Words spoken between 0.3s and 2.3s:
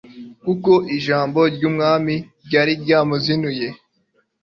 kuko ijambo ry umwami